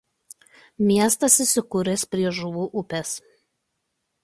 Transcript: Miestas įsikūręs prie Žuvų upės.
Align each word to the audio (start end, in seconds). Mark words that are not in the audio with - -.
Miestas 0.87 1.35
įsikūręs 1.45 2.07
prie 2.15 2.33
Žuvų 2.39 2.67
upės. 2.83 3.15